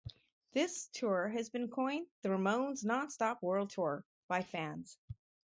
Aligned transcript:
This 0.53 0.87
tour 0.93 1.29
has 1.29 1.51
been 1.51 1.67
coined 1.67 2.07
the 2.23 2.29
"Ramones 2.29 2.83
Non-Stop 2.83 3.43
World 3.43 3.69
Tour" 3.69 4.03
by 4.27 4.41
fans. 4.41 4.97